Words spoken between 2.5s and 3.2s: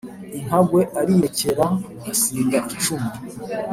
icumu